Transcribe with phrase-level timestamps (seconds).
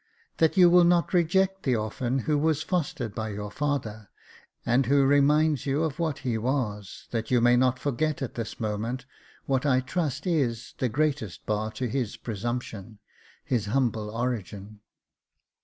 [0.39, 4.09] "That you will not reject the orphan who was fostered by your father j
[4.65, 8.59] and who reminds you of what he was, that you may not forget at this
[8.59, 9.05] moment
[9.45, 12.97] what I trust is the greatest bar to his presumption—
[13.45, 14.79] his humble origin."